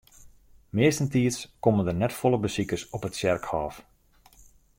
Meastentiids 0.79 1.37
komme 1.67 1.85
der 1.89 1.95
net 1.99 2.15
folle 2.21 2.41
besikers 2.47 2.87
op 2.95 3.07
it 3.09 3.15
tsjerkhôf. 3.17 3.79